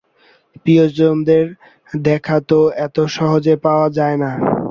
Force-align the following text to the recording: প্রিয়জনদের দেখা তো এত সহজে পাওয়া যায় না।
প্রিয়জনদের 0.61 1.45
দেখা 2.01 2.37
তো 2.49 2.59
এত 2.85 2.97
সহজে 3.15 3.55
পাওয়া 3.65 3.87
যায় 3.97 4.17
না। 4.23 4.31